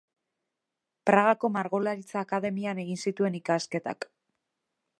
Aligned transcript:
Pragako 1.09 1.51
margolaritza-akademian 1.57 2.81
egin 2.85 2.99
zituen 3.09 3.37
ikasketak. 3.41 4.09